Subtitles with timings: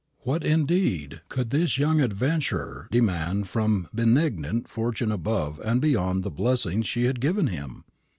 [0.21, 6.87] What, indeed, could this young adventurer demand from benignant Fortune above and beyond the blessings
[6.87, 7.85] she had given him??